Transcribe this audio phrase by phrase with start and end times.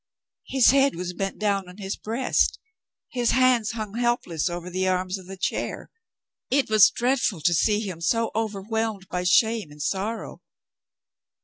[0.47, 2.57] His head was bent down on his breast
[3.11, 5.91] his hands hung helpless over the arms of the chair
[6.49, 10.41] it was dreadful to see him so overwhelmed by shame and sorrow!